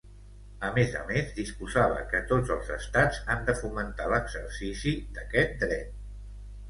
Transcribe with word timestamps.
A 0.67 0.69
més 0.77 0.95
a 1.01 1.01
més, 1.09 1.27
disposava 1.39 1.99
que 2.13 2.21
tots 2.33 2.53
els 2.57 2.71
estats 2.77 3.21
han 3.35 3.45
de 3.51 3.55
fomentar 3.63 4.09
l'exercici 4.15 4.95
d'aquest 5.19 5.55
dret. 5.67 5.95